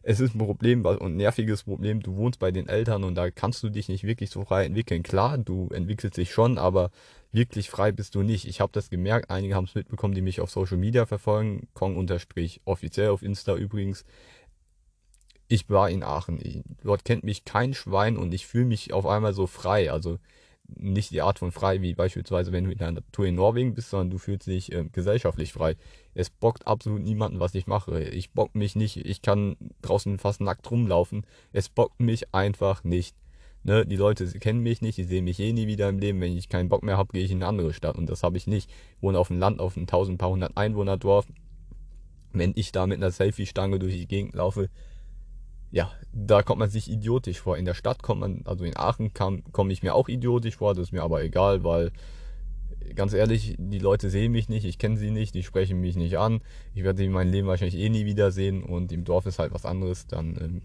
es 0.02 0.20
ist 0.20 0.34
ein 0.34 0.38
Problem 0.38 0.84
und 0.84 1.02
ein 1.02 1.16
nerviges 1.16 1.64
Problem. 1.64 2.00
Du 2.00 2.16
wohnst 2.16 2.38
bei 2.38 2.50
den 2.50 2.68
Eltern 2.68 3.04
und 3.04 3.14
da 3.14 3.30
kannst 3.30 3.62
du 3.62 3.68
dich 3.68 3.88
nicht 3.88 4.04
wirklich 4.04 4.30
so 4.30 4.44
frei 4.44 4.64
entwickeln. 4.64 5.02
Klar, 5.02 5.36
du 5.36 5.68
entwickelst 5.72 6.16
dich 6.16 6.32
schon, 6.32 6.56
aber 6.56 6.90
wirklich 7.32 7.68
frei 7.68 7.92
bist 7.92 8.14
du 8.14 8.22
nicht. 8.22 8.46
Ich 8.46 8.60
habe 8.60 8.72
das 8.72 8.88
gemerkt. 8.88 9.30
Einige 9.30 9.54
haben 9.54 9.66
es 9.66 9.74
mitbekommen, 9.74 10.14
die 10.14 10.22
mich 10.22 10.40
auf 10.40 10.50
Social 10.50 10.78
Media 10.78 11.04
verfolgen. 11.04 11.68
Kong 11.74 11.96
unterstrich 11.96 12.62
offiziell 12.64 13.10
auf 13.10 13.22
Insta 13.22 13.54
übrigens. 13.56 14.04
Ich 15.48 15.68
war 15.68 15.90
in 15.90 16.02
Aachen. 16.02 16.38
Dort 16.82 17.04
kennt 17.04 17.24
mich 17.24 17.44
kein 17.44 17.74
Schwein 17.74 18.16
und 18.16 18.32
ich 18.32 18.46
fühle 18.46 18.66
mich 18.66 18.92
auf 18.94 19.04
einmal 19.04 19.34
so 19.34 19.46
frei. 19.46 19.92
Also 19.92 20.18
nicht 20.76 21.10
die 21.10 21.22
Art 21.22 21.38
von 21.38 21.52
frei, 21.52 21.82
wie 21.82 21.94
beispielsweise, 21.94 22.52
wenn 22.52 22.64
du 22.64 22.70
in 22.70 22.78
der 22.78 22.92
Natur 22.92 23.26
in 23.26 23.34
Norwegen 23.34 23.74
bist, 23.74 23.90
sondern 23.90 24.10
du 24.10 24.18
fühlst 24.18 24.46
dich 24.46 24.72
äh, 24.72 24.84
gesellschaftlich 24.92 25.52
frei. 25.52 25.76
Es 26.14 26.30
bockt 26.30 26.66
absolut 26.66 27.02
niemanden, 27.02 27.40
was 27.40 27.54
ich 27.54 27.66
mache. 27.66 28.02
Ich 28.02 28.32
bock 28.32 28.54
mich 28.54 28.76
nicht. 28.76 28.96
Ich 28.96 29.22
kann 29.22 29.56
draußen 29.82 30.18
fast 30.18 30.40
nackt 30.40 30.70
rumlaufen. 30.70 31.26
Es 31.52 31.68
bockt 31.68 32.00
mich 32.00 32.34
einfach 32.34 32.84
nicht. 32.84 33.16
Ne? 33.62 33.84
Die 33.86 33.96
Leute 33.96 34.26
kennen 34.38 34.60
mich 34.60 34.80
nicht, 34.80 34.98
die 34.98 35.04
sehen 35.04 35.24
mich 35.24 35.38
eh 35.40 35.52
nie 35.52 35.66
wieder 35.66 35.88
im 35.88 35.98
Leben. 35.98 36.20
Wenn 36.20 36.36
ich 36.36 36.48
keinen 36.48 36.68
Bock 36.68 36.82
mehr 36.82 36.96
habe, 36.96 37.12
gehe 37.12 37.24
ich 37.24 37.30
in 37.30 37.38
eine 37.38 37.46
andere 37.46 37.72
Stadt. 37.72 37.96
Und 37.96 38.08
das 38.08 38.22
habe 38.22 38.36
ich 38.36 38.46
nicht. 38.46 38.70
Ich 38.70 39.02
wohne 39.02 39.18
auf 39.18 39.28
dem 39.28 39.38
Land, 39.38 39.60
auf 39.60 39.76
einem 39.76 39.84
1000, 39.84 40.18
paar 40.18 40.30
hundert 40.30 40.56
Einwohner-Dorf. 40.56 41.26
Wenn 42.32 42.52
ich 42.54 42.72
da 42.72 42.86
mit 42.86 42.98
einer 42.98 43.10
Selfie-Stange 43.10 43.78
durch 43.78 43.94
die 43.94 44.06
Gegend 44.06 44.34
laufe, 44.34 44.70
ja, 45.70 45.90
da 46.12 46.42
kommt 46.42 46.58
man 46.58 46.70
sich 46.70 46.90
idiotisch 46.90 47.40
vor. 47.40 47.56
In 47.56 47.64
der 47.64 47.74
Stadt 47.74 48.02
kommt 48.02 48.20
man, 48.20 48.42
also 48.44 48.64
in 48.64 48.76
Aachen 48.76 49.12
komme 49.14 49.72
ich 49.72 49.82
mir 49.82 49.94
auch 49.94 50.08
idiotisch 50.08 50.56
vor, 50.56 50.74
das 50.74 50.88
ist 50.88 50.92
mir 50.92 51.02
aber 51.02 51.22
egal, 51.22 51.62
weil 51.64 51.92
ganz 52.94 53.12
ehrlich, 53.12 53.56
die 53.58 53.78
Leute 53.78 54.10
sehen 54.10 54.32
mich 54.32 54.48
nicht, 54.48 54.64
ich 54.64 54.78
kenne 54.78 54.96
sie 54.96 55.10
nicht, 55.10 55.34
die 55.34 55.42
sprechen 55.42 55.80
mich 55.80 55.96
nicht 55.96 56.18
an. 56.18 56.40
Ich 56.74 56.82
werde 56.82 56.98
sie 56.98 57.04
in 57.04 57.12
meinem 57.12 57.30
Leben 57.30 57.46
wahrscheinlich 57.46 57.80
eh 57.80 57.88
nie 57.88 58.04
wiedersehen 58.04 58.62
und 58.62 58.90
im 58.90 59.04
Dorf 59.04 59.26
ist 59.26 59.38
halt 59.38 59.52
was 59.52 59.64
anderes, 59.64 60.06
dann 60.06 60.36
ähm, 60.40 60.62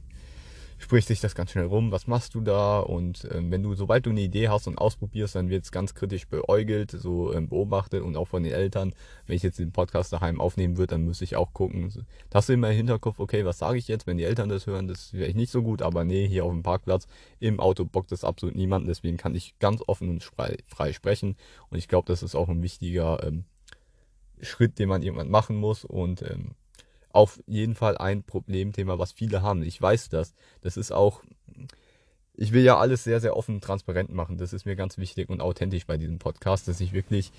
spricht 0.86 1.08
sich 1.08 1.20
das 1.20 1.34
ganz 1.34 1.50
schnell 1.50 1.66
rum, 1.66 1.92
was 1.92 2.06
machst 2.06 2.36
du 2.36 2.42
da? 2.42 2.80
Und 2.80 3.28
ähm, 3.32 3.50
wenn 3.50 3.64
du, 3.64 3.74
sobald 3.74 4.06
du 4.06 4.12
eine 4.12 4.22
Idee 4.22 4.50
hast 4.50 4.68
und 4.68 4.78
ausprobierst, 4.78 5.34
dann 5.34 5.50
wird 5.50 5.64
es 5.64 5.72
ganz 5.72 5.96
kritisch 5.96 6.28
beäugelt, 6.28 6.92
so 6.92 7.34
ähm, 7.34 7.50
beobachtet 7.50 8.04
und 8.04 8.16
auch 8.16 8.28
von 8.28 8.44
den 8.44 8.54
Eltern. 8.54 8.94
Wenn 9.26 9.36
ich 9.36 9.42
jetzt 9.42 9.58
den 9.58 9.72
Podcast 9.72 10.14
daheim 10.14 10.40
aufnehmen 10.40 10.78
würde, 10.78 10.92
dann 10.92 11.04
müsste 11.04 11.24
ich 11.24 11.38
auch 11.38 11.54
gucken. 11.54 11.92
Da 12.30 12.38
hast 12.38 12.50
du 12.50 12.54
immer 12.54 12.70
im 12.70 12.78
Hinterkopf, 12.78 13.18
okay, 13.18 13.46
was 13.46 13.58
sage 13.58 13.80
ich 13.80 13.88
jetzt, 13.88 14.06
wenn 14.06 14.18
die 14.18 14.26
Eltern 14.26 14.48
das 14.48 14.68
hören, 14.68 14.88
das 14.88 15.12
wäre 15.12 15.28
ich 15.28 15.34
nicht 15.34 15.52
so 15.52 15.64
gut, 15.64 15.82
aber 15.82 16.04
nee, 16.04 16.28
hier 16.28 16.46
auf 16.46 16.52
dem 16.52 16.62
Parkplatz, 16.62 17.08
im 17.40 17.60
Auto 17.60 17.84
bockt 17.84 18.12
das 18.12 18.24
absolut 18.24 18.56
niemand, 18.56 18.88
deswegen 18.88 19.18
kann 19.18 19.34
ich 19.34 19.58
ganz 19.58 19.81
offen 19.88 20.08
und 20.12 20.24
frei, 20.24 20.58
frei 20.68 20.94
sprechen. 20.94 21.36
Und 21.72 21.80
ich 21.80 21.88
glaube, 21.88 22.06
das 22.06 22.22
ist 22.22 22.36
auch 22.36 22.48
ein 22.48 22.62
wichtiger 22.62 23.24
ähm, 23.24 23.46
Schritt, 24.40 24.78
den 24.78 24.90
man 24.90 25.02
irgendwann 25.02 25.31
machen 25.31 25.56
muss 25.56 25.84
und 25.84 26.22
ähm, 26.22 26.52
auf 27.16 27.40
jeden 27.48 27.76
Fall 27.76 27.98
ein 27.98 28.24
Problemthema, 28.24 29.00
was 29.00 29.14
viele 29.14 29.42
haben. 29.42 29.64
Ich 29.64 29.82
weiß 29.82 30.10
das. 30.10 30.34
Das 30.62 30.76
ist 30.76 30.92
auch, 30.92 31.24
ich 32.34 32.52
will 32.52 32.64
ja 32.64 32.78
alles 32.78 33.06
sehr, 33.06 33.22
sehr 33.22 33.38
offen 33.38 33.56
und 33.56 33.64
transparent 33.64 34.14
machen. 34.14 34.38
Das 34.38 34.52
ist 34.52 34.66
mir 34.66 34.76
ganz 34.76 34.98
wichtig 34.98 35.30
und 35.30 35.42
authentisch 35.42 35.86
bei 35.86 35.98
diesem 35.98 36.20
Podcast, 36.20 36.68
dass 36.68 36.82
ich 36.82 36.92
wirklich 36.92 37.32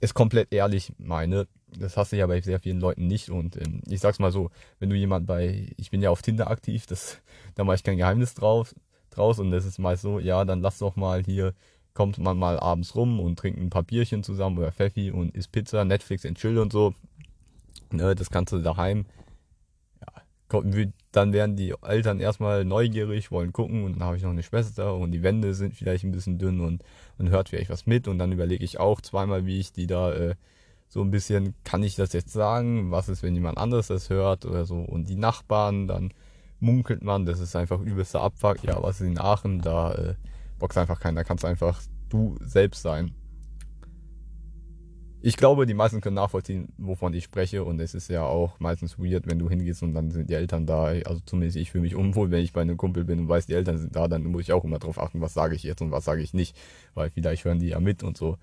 es 0.00 0.12
komplett 0.12 0.52
ehrlich 0.52 0.92
meine. 0.98 1.48
Das 1.78 1.96
hasse 1.96 2.16
ich 2.16 2.20
ja 2.20 2.26
bei 2.26 2.40
sehr 2.42 2.60
vielen 2.60 2.78
Leuten 2.78 3.06
nicht. 3.06 3.30
Und 3.30 3.56
ähm, 3.56 3.80
ich 3.88 4.00
sag's 4.00 4.18
mal 4.18 4.32
so, 4.32 4.50
wenn 4.80 4.90
du 4.90 4.96
jemand 4.96 5.26
bei, 5.26 5.72
ich 5.78 5.90
bin 5.90 6.02
ja 6.02 6.10
auf 6.10 6.20
Tinder 6.20 6.50
aktiv, 6.50 6.86
das, 6.86 7.20
da 7.54 7.64
mache 7.64 7.76
ich 7.76 7.84
kein 7.84 7.96
Geheimnis 7.96 8.34
drauf, 8.34 8.74
draus. 9.10 9.38
Und 9.38 9.50
das 9.50 9.64
ist 9.64 9.78
meist 9.78 10.02
so, 10.02 10.18
ja, 10.18 10.44
dann 10.44 10.60
lass 10.60 10.78
doch 10.78 10.94
mal 10.94 11.22
hier, 11.24 11.54
kommt 11.94 12.18
man 12.18 12.38
mal 12.38 12.60
abends 12.60 12.94
rum 12.94 13.18
und 13.18 13.38
trinkt 13.38 13.58
ein 13.58 13.70
paar 13.70 13.82
Bierchen 13.82 14.22
zusammen 14.22 14.58
oder 14.58 14.72
Pfeffi 14.72 15.10
und 15.10 15.34
isst 15.34 15.52
Pizza, 15.52 15.86
Netflix 15.86 16.26
and 16.26 16.36
Chill 16.36 16.58
und 16.58 16.70
so. 16.70 16.94
Ne, 17.90 18.14
das 18.14 18.30
kannst 18.30 18.52
du 18.52 18.58
daheim. 18.58 19.06
Ja, 20.00 20.62
dann 21.12 21.32
werden 21.32 21.56
die 21.56 21.74
Eltern 21.82 22.20
erstmal 22.20 22.64
neugierig, 22.64 23.30
wollen 23.30 23.52
gucken 23.52 23.84
und 23.84 23.94
dann 23.94 24.04
habe 24.04 24.16
ich 24.16 24.22
noch 24.22 24.30
eine 24.30 24.42
Schwester 24.42 24.94
und 24.94 25.12
die 25.12 25.22
Wände 25.22 25.54
sind 25.54 25.74
vielleicht 25.74 26.04
ein 26.04 26.12
bisschen 26.12 26.38
dünn 26.38 26.60
und 26.60 26.84
man 27.16 27.30
hört 27.30 27.48
vielleicht 27.48 27.70
was 27.70 27.86
mit 27.86 28.08
und 28.08 28.18
dann 28.18 28.32
überlege 28.32 28.64
ich 28.64 28.78
auch 28.78 29.00
zweimal, 29.00 29.46
wie 29.46 29.58
ich 29.58 29.72
die 29.72 29.86
da 29.86 30.12
äh, 30.12 30.34
so 30.88 31.02
ein 31.02 31.10
bisschen, 31.10 31.54
kann 31.64 31.82
ich 31.82 31.96
das 31.96 32.12
jetzt 32.12 32.32
sagen? 32.32 32.90
Was 32.90 33.08
ist, 33.08 33.22
wenn 33.22 33.34
jemand 33.34 33.58
anderes 33.58 33.88
das 33.88 34.10
hört 34.10 34.46
oder 34.46 34.64
so? 34.64 34.80
Und 34.80 35.08
die 35.08 35.16
Nachbarn, 35.16 35.86
dann 35.86 36.12
munkelt 36.60 37.02
man, 37.02 37.26
das 37.26 37.40
ist 37.40 37.56
einfach 37.56 37.80
übelster 37.80 38.22
Abfuck. 38.22 38.62
Ja, 38.64 38.82
was 38.82 39.00
ist 39.00 39.06
in 39.06 39.18
Aachen? 39.18 39.60
Da 39.60 39.92
äh, 39.94 40.14
boxt 40.58 40.78
einfach 40.78 41.00
keiner, 41.00 41.20
da 41.20 41.24
kannst 41.24 41.44
einfach 41.44 41.80
du 42.08 42.36
selbst 42.40 42.82
sein 42.82 43.14
ich 45.20 45.36
glaube, 45.36 45.66
die 45.66 45.74
meisten 45.74 46.00
können 46.00 46.14
nachvollziehen, 46.14 46.68
wovon 46.78 47.12
ich 47.12 47.24
spreche. 47.24 47.64
Und 47.64 47.80
es 47.80 47.94
ist 47.94 48.08
ja 48.08 48.22
auch 48.22 48.58
meistens 48.60 48.98
weird, 48.98 49.26
wenn 49.26 49.38
du 49.38 49.48
hingehst 49.48 49.82
und 49.82 49.94
dann 49.94 50.10
sind 50.10 50.30
die 50.30 50.34
Eltern 50.34 50.66
da. 50.66 50.84
Also 50.84 51.20
zumindest 51.24 51.56
ich 51.56 51.72
fühle 51.72 51.82
mich 51.82 51.96
unwohl, 51.96 52.30
wenn 52.30 52.44
ich 52.44 52.52
bei 52.52 52.60
einem 52.60 52.76
Kumpel 52.76 53.04
bin 53.04 53.20
und 53.20 53.28
weiß, 53.28 53.46
die 53.46 53.54
Eltern 53.54 53.78
sind 53.78 53.96
da, 53.96 54.06
dann 54.06 54.24
muss 54.24 54.42
ich 54.42 54.52
auch 54.52 54.64
immer 54.64 54.78
darauf 54.78 54.98
achten, 54.98 55.20
was 55.20 55.34
sage 55.34 55.56
ich 55.56 55.62
jetzt 55.64 55.82
und 55.82 55.90
was 55.90 56.04
sage 56.04 56.22
ich 56.22 56.34
nicht. 56.34 56.56
Weil 56.94 57.10
vielleicht 57.10 57.44
hören 57.44 57.58
die 57.58 57.68
ja 57.68 57.80
mit 57.80 58.02
und 58.02 58.16
so. 58.16 58.38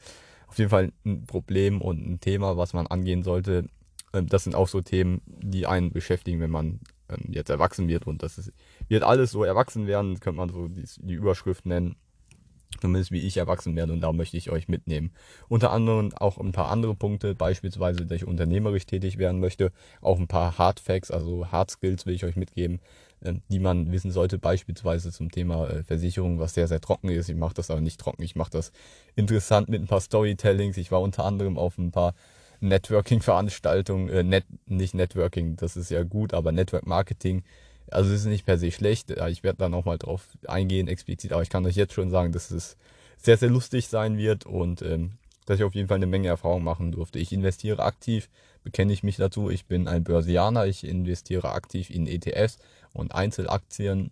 Auf 0.48 0.58
jeden 0.58 0.70
Fall 0.70 0.91
ein 1.05 1.25
Problem 1.25 1.82
und 1.82 2.05
ein 2.05 2.20
Thema, 2.20 2.58
was 2.58 2.74
man 2.74 2.88
angehen 2.88 3.24
sollte. 3.24 3.70
Ähm, 4.13 4.27
das 4.27 4.44
sind 4.44 4.55
auch 4.55 4.67
so 4.67 4.82
Themen, 4.82 5.22
die 5.25 5.67
einen 5.67 5.91
beschäftigen, 5.91 6.41
wenn 6.41 6.51
man 6.51 6.82
ähm, 7.10 7.32
jetzt 7.32 7.50
erwachsen 7.50 7.88
wird. 7.88 8.05
Und 8.05 8.22
das 8.22 8.38
ist, 8.38 8.51
wird 8.88 9.03
alles 9.03 9.32
so 9.32 9.44
erwachsen 9.44 9.88
werden, 9.88 10.20
könnte 10.20 10.38
man 10.38 10.50
so 10.50 10.67
die, 10.67 10.86
die 10.98 11.13
Überschrift 11.13 11.65
nennen. 11.65 11.96
Zumindest 12.79 13.12
wie 13.12 13.20
ich 13.20 13.38
erwachsen 13.38 13.75
werde 13.75 13.94
und 13.94 14.01
da 14.01 14.12
möchte 14.12 14.38
ich 14.38 14.50
euch 14.51 14.67
mitnehmen. 14.67 15.12
Unter 15.48 15.72
anderem 15.72 16.13
auch 16.15 16.38
ein 16.38 16.51
paar 16.51 16.70
andere 16.70 16.96
Punkte, 16.96 17.36
beispielsweise, 17.36 18.05
dass 18.05 18.17
ich 18.17 18.27
unternehmerisch 18.27 18.86
tätig 18.86 19.17
werden 19.17 19.39
möchte, 19.39 19.72
auch 20.01 20.20
ein 20.20 20.27
paar 20.27 20.58
Hard 20.58 20.79
Facts, 20.79 21.12
also 21.12 21.51
Hard 21.51 21.72
Skills 21.72 22.05
will 22.05 22.15
ich 22.15 22.25
euch 22.25 22.36
mitgeben, 22.36 22.79
ähm, 23.24 23.41
die 23.50 23.60
man 23.60 23.91
wissen 23.91 24.12
sollte, 24.12 24.38
beispielsweise 24.38 25.12
zum 25.12 25.32
Thema 25.32 25.70
äh, 25.70 25.84
Versicherung, 25.84 26.39
was 26.39 26.53
sehr, 26.53 26.67
sehr 26.67 26.82
trocken 26.82 27.10
ist. 27.10 27.29
Ich 27.29 27.36
mache 27.36 27.53
das 27.53 27.70
aber 27.70 27.82
nicht 27.82 28.00
trocken, 28.00 28.24
ich 28.24 28.36
mache 28.36 28.51
das 28.51 28.72
interessant 29.15 29.70
mit 29.70 29.82
ein 29.82 29.88
paar 29.88 30.01
Storytellings. 30.01 30.77
Ich 30.77 30.91
war 30.91 31.01
unter 31.01 31.25
anderem 31.25 31.58
auf 31.58 31.77
ein 31.77 31.91
paar 31.91 32.13
Networking-Veranstaltungen, 32.62 34.10
äh, 34.10 34.24
net, 34.24 34.46
nicht 34.65 34.94
Networking, 34.94 35.55
das 35.55 35.77
ist 35.77 35.91
ja 35.91 36.03
gut, 36.03 36.34
aber 36.34 36.51
Network 36.51 36.86
Marketing 36.86 37.44
also 37.92 38.12
es 38.12 38.22
ist 38.22 38.25
nicht 38.25 38.46
per 38.46 38.58
se 38.58 38.72
schlecht. 38.72 39.12
Ich 39.12 39.44
werde 39.44 39.58
da 39.58 39.70
nochmal 39.70 39.98
drauf 39.98 40.27
eingehen, 40.48 40.88
explizit, 40.88 41.34
aber 41.34 41.42
ich 41.42 41.50
kann 41.50 41.65
euch 41.65 41.75
jetzt 41.75 41.94
schon 41.94 42.10
sagen, 42.10 42.32
dass 42.32 42.51
es 42.51 42.77
sehr, 43.18 43.38
sehr 43.38 43.50
lustig 43.50 43.88
sein 43.88 44.18
wird 44.18 44.46
und 44.46 44.82
ähm, 44.82 45.12
dass 45.46 45.60
ich 45.60 45.63
auf 45.63 45.75
jeden 45.75 45.88
Fall 45.88 45.98
eine 45.98 46.08
Menge 46.08 46.27
Erfahrung 46.27 46.63
machen 46.63 46.92
durfte. 46.92 47.20
Ich 47.20 47.32
investiere 47.32 47.84
aktiv, 47.84 48.30
bekenne 48.63 48.94
ich 48.94 49.04
mich 49.04 49.18
dazu. 49.18 49.50
Ich 49.50 49.65
bin 49.65 49.88
ein 49.88 50.04
Börsianer, 50.04 50.65
ich 50.65 50.84
investiere 50.84 51.50
aktiv 51.50 51.89
in 51.89 52.08
ETFs 52.08 52.58
und 52.94 53.13
Einzelaktien 53.13 54.12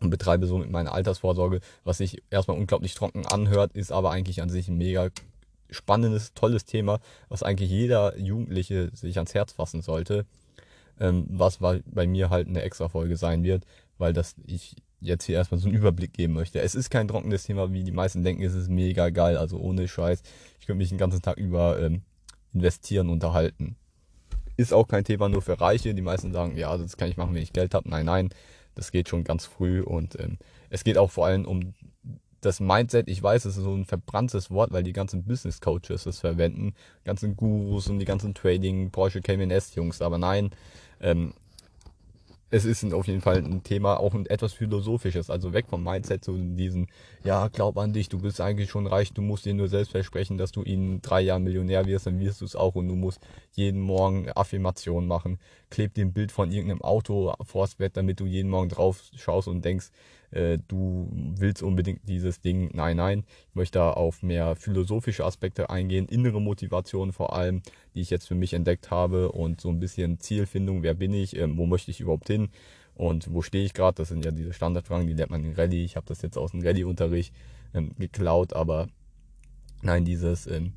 und 0.00 0.10
betreibe 0.10 0.46
somit 0.46 0.70
meine 0.70 0.92
Altersvorsorge, 0.92 1.60
was 1.84 1.98
sich 1.98 2.22
erstmal 2.30 2.58
unglaublich 2.58 2.94
trocken 2.94 3.24
anhört, 3.26 3.72
ist 3.74 3.92
aber 3.92 4.10
eigentlich 4.10 4.42
an 4.42 4.50
sich 4.50 4.66
ein 4.66 4.76
mega 4.76 5.10
spannendes, 5.70 6.34
tolles 6.34 6.64
Thema, 6.64 7.00
was 7.28 7.44
eigentlich 7.44 7.70
jeder 7.70 8.18
Jugendliche 8.18 8.90
sich 8.94 9.16
ans 9.16 9.34
Herz 9.34 9.52
fassen 9.52 9.80
sollte 9.80 10.26
ähm, 11.00 11.26
was 11.28 11.58
bei 11.58 12.06
mir 12.06 12.30
halt 12.30 12.48
eine 12.48 12.62
extra 12.62 12.88
Folge 12.88 13.16
sein 13.16 13.42
wird, 13.42 13.64
weil 13.98 14.12
das 14.12 14.34
ich 14.46 14.76
jetzt 15.00 15.24
hier 15.24 15.36
erstmal 15.36 15.60
so 15.60 15.68
einen 15.68 15.76
Überblick 15.76 16.12
geben 16.12 16.34
möchte. 16.34 16.60
Es 16.60 16.74
ist 16.74 16.90
kein 16.90 17.08
trockenes 17.08 17.44
Thema, 17.44 17.72
wie 17.72 17.82
die 17.82 17.92
meisten 17.92 18.22
denken, 18.22 18.42
es 18.42 18.54
ist 18.54 18.68
mega 18.68 19.10
geil, 19.10 19.36
also 19.36 19.58
ohne 19.58 19.88
Scheiß. 19.88 20.22
Ich 20.60 20.66
könnte 20.66 20.78
mich 20.78 20.90
den 20.90 20.98
ganzen 20.98 21.22
Tag 21.22 21.38
über 21.38 21.80
ähm, 21.80 22.02
investieren, 22.52 23.08
unterhalten. 23.08 23.76
Ist 24.56 24.72
auch 24.72 24.86
kein 24.86 25.04
Thema 25.04 25.28
nur 25.28 25.42
für 25.42 25.60
Reiche. 25.60 25.94
Die 25.94 26.02
meisten 26.02 26.32
sagen, 26.32 26.56
ja, 26.56 26.76
das 26.76 26.96
kann 26.96 27.08
ich 27.08 27.16
machen, 27.16 27.34
wenn 27.34 27.42
ich 27.42 27.52
Geld 27.52 27.74
habe. 27.74 27.88
Nein, 27.88 28.06
nein, 28.06 28.30
das 28.74 28.92
geht 28.92 29.08
schon 29.08 29.24
ganz 29.24 29.44
früh 29.44 29.82
und 29.82 30.18
ähm, 30.20 30.38
es 30.70 30.84
geht 30.84 30.98
auch 30.98 31.10
vor 31.10 31.26
allem 31.26 31.46
um 31.46 31.74
das 32.42 32.60
Mindset, 32.60 33.08
ich 33.08 33.22
weiß, 33.22 33.44
es 33.44 33.56
ist 33.56 33.62
so 33.62 33.72
ein 33.72 33.86
verbranntes 33.86 34.50
Wort, 34.50 34.72
weil 34.72 34.82
die 34.82 34.92
ganzen 34.92 35.24
Business 35.24 35.60
Coaches 35.60 36.06
es 36.06 36.20
verwenden, 36.20 36.74
die 37.00 37.06
ganzen 37.06 37.36
Gurus 37.36 37.88
und 37.88 37.98
die 37.98 38.04
ganzen 38.04 38.34
Trading, 38.34 38.90
Porsche 38.90 39.22
KMS 39.22 39.74
Jungs, 39.74 40.02
aber 40.02 40.18
nein, 40.18 40.50
ähm, 41.00 41.32
es 42.52 42.66
ist 42.66 42.84
auf 42.92 43.06
jeden 43.06 43.22
Fall 43.22 43.38
ein 43.38 43.62
Thema, 43.62 43.98
auch 43.98 44.12
ein 44.12 44.26
etwas 44.26 44.52
philosophisches, 44.52 45.30
also 45.30 45.54
weg 45.54 45.66
vom 45.70 45.82
Mindset 45.82 46.22
zu 46.22 46.36
diesen, 46.36 46.88
ja, 47.24 47.48
glaub 47.48 47.78
an 47.78 47.94
dich, 47.94 48.10
du 48.10 48.18
bist 48.18 48.42
eigentlich 48.42 48.68
schon 48.68 48.86
reich, 48.86 49.14
du 49.14 49.22
musst 49.22 49.46
dir 49.46 49.54
nur 49.54 49.68
selbst 49.68 49.92
versprechen, 49.92 50.36
dass 50.36 50.52
du 50.52 50.60
in 50.60 51.00
drei 51.00 51.22
Jahren 51.22 51.44
Millionär 51.44 51.86
wirst, 51.86 52.06
dann 52.06 52.20
wirst 52.20 52.42
du 52.42 52.44
es 52.44 52.54
auch 52.54 52.74
und 52.74 52.88
du 52.88 52.94
musst 52.94 53.20
jeden 53.52 53.80
Morgen 53.80 54.30
Affirmationen 54.34 55.08
machen, 55.08 55.38
kleb 55.70 55.94
dir 55.94 56.04
ein 56.04 56.12
Bild 56.12 56.30
von 56.30 56.52
irgendeinem 56.52 56.82
Auto 56.82 57.32
vors 57.42 57.76
Bett, 57.76 57.96
damit 57.96 58.20
du 58.20 58.26
jeden 58.26 58.50
Morgen 58.50 58.68
drauf 58.68 59.02
schaust 59.16 59.48
und 59.48 59.64
denkst, 59.64 59.90
äh, 60.32 60.58
du 60.68 61.08
willst 61.12 61.62
unbedingt 61.62 62.08
dieses 62.08 62.40
Ding. 62.40 62.70
Nein, 62.74 62.96
nein. 62.96 63.24
Ich 63.50 63.54
möchte 63.54 63.78
da 63.78 63.90
auf 63.90 64.22
mehr 64.22 64.56
philosophische 64.56 65.24
Aspekte 65.24 65.70
eingehen, 65.70 66.06
innere 66.06 66.40
Motivation 66.40 67.12
vor 67.12 67.34
allem, 67.34 67.62
die 67.94 68.00
ich 68.00 68.10
jetzt 68.10 68.26
für 68.26 68.34
mich 68.34 68.54
entdeckt 68.54 68.90
habe 68.90 69.32
und 69.32 69.60
so 69.60 69.68
ein 69.68 69.80
bisschen 69.80 70.18
Zielfindung, 70.18 70.82
wer 70.82 70.94
bin 70.94 71.14
ich, 71.14 71.36
äh, 71.36 71.56
wo 71.56 71.66
möchte 71.66 71.90
ich 71.90 72.00
überhaupt 72.00 72.28
hin 72.28 72.48
und 72.94 73.32
wo 73.32 73.42
stehe 73.42 73.64
ich 73.64 73.74
gerade. 73.74 73.96
Das 73.96 74.08
sind 74.08 74.24
ja 74.24 74.30
diese 74.30 74.52
Standardfragen, 74.52 75.06
die 75.06 75.14
lernt 75.14 75.30
man 75.30 75.44
in 75.44 75.54
Rallye. 75.54 75.84
Ich 75.84 75.96
habe 75.96 76.06
das 76.06 76.22
jetzt 76.22 76.38
aus 76.38 76.52
dem 76.52 76.62
Rallye-Unterricht 76.62 77.34
ähm, 77.74 77.94
geklaut, 77.98 78.52
aber 78.52 78.88
nein, 79.82 80.04
dieses 80.04 80.46
ähm, 80.46 80.72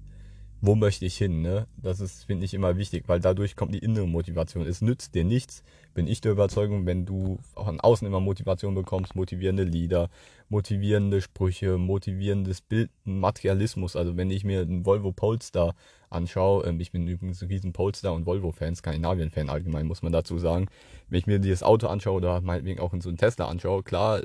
wo 0.62 0.76
möchte 0.76 1.06
ich 1.06 1.18
hin, 1.18 1.42
ne? 1.42 1.68
Das 1.78 2.00
ist, 2.00 2.26
finde 2.26 2.46
ich, 2.46 2.54
immer 2.54 2.78
wichtig, 2.78 3.04
weil 3.08 3.20
dadurch 3.20 3.56
kommt 3.56 3.74
die 3.74 3.80
innere 3.80 4.08
Motivation. 4.08 4.66
Es 4.66 4.82
nützt 4.82 5.14
dir 5.14 5.24
nichts, 5.24 5.64
bin 5.94 6.08
ich 6.08 6.22
der 6.22 6.32
Überzeugung, 6.32 6.86
wenn 6.86 7.06
du 7.06 7.40
auch 7.56 7.68
an 7.68 7.80
außen 7.80 8.08
immer 8.08 8.20
Motivation 8.20 8.74
bekommst, 8.74 9.16
motivierende 9.16 9.64
Lieder, 9.64 10.10
motivierende 10.50 11.22
Sprüche, 11.22 11.78
motivierendes 11.78 12.62
Bild, 12.62 12.90
Materialismus. 13.04 13.96
Also 13.96 14.18
wenn 14.18 14.32
ich 14.32 14.44
mir 14.44 14.62
einen 14.62 14.86
Volvo 14.86 15.12
Polestar 15.12 15.76
anschaue, 16.10 16.66
ähm, 16.66 16.80
ich 16.80 16.92
bin 16.92 17.08
übrigens 17.08 17.42
ein 17.42 17.48
riesen 17.48 17.74
Polestar 17.74 18.14
und 18.14 18.26
Volvo-Fan, 18.26 18.76
Skandinavien-Fan 18.76 19.50
allgemein, 19.50 19.86
muss 19.88 20.02
man 20.02 20.12
dazu 20.12 20.40
sagen. 20.40 20.68
Wenn 21.10 21.20
ich 21.20 21.28
mir 21.28 21.40
dieses 21.40 21.64
Auto 21.64 21.88
anschaue 21.88 22.16
oder 22.16 22.42
meinetwegen 22.42 22.80
auch 22.80 22.94
in 22.94 23.02
so 23.02 23.10
einen 23.10 23.18
Tesla 23.18 23.48
anschaue, 23.48 23.84
klar, 23.84 24.22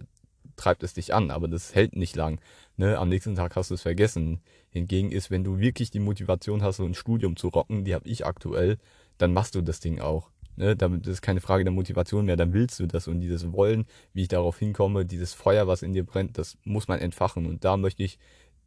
treibt 0.56 0.82
es 0.82 0.94
dich 0.94 1.14
an, 1.14 1.30
aber 1.30 1.48
das 1.48 1.74
hält 1.74 1.96
nicht 1.96 2.16
lang. 2.16 2.40
Ne? 2.76 2.98
Am 2.98 3.08
nächsten 3.08 3.34
Tag 3.34 3.56
hast 3.56 3.70
du 3.70 3.74
es 3.74 3.82
vergessen. 3.82 4.40
Hingegen 4.70 5.10
ist, 5.10 5.30
wenn 5.30 5.44
du 5.44 5.58
wirklich 5.58 5.90
die 5.90 5.98
Motivation 5.98 6.62
hast, 6.62 6.76
so 6.76 6.84
ein 6.84 6.94
Studium 6.94 7.36
zu 7.36 7.48
rocken, 7.48 7.84
die 7.84 7.94
habe 7.94 8.08
ich 8.08 8.24
aktuell, 8.24 8.78
dann 9.18 9.32
machst 9.32 9.54
du 9.54 9.62
das 9.62 9.80
Ding 9.80 10.00
auch. 10.00 10.30
Ne? 10.56 10.76
Damit 10.76 11.06
ist 11.06 11.22
keine 11.22 11.40
Frage 11.40 11.64
der 11.64 11.72
Motivation 11.72 12.24
mehr, 12.24 12.36
dann 12.36 12.52
willst 12.52 12.78
du 12.80 12.86
das 12.86 13.08
und 13.08 13.20
dieses 13.20 13.52
Wollen, 13.52 13.86
wie 14.12 14.22
ich 14.22 14.28
darauf 14.28 14.58
hinkomme, 14.58 15.04
dieses 15.04 15.34
Feuer, 15.34 15.66
was 15.66 15.82
in 15.82 15.92
dir 15.92 16.04
brennt, 16.04 16.38
das 16.38 16.56
muss 16.64 16.86
man 16.86 17.00
entfachen. 17.00 17.46
Und 17.46 17.64
da 17.64 17.76
möchte 17.76 18.02
ich 18.02 18.18